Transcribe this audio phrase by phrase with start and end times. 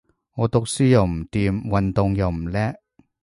[0.35, 2.73] 我讀書又唔掂，運動又唔叻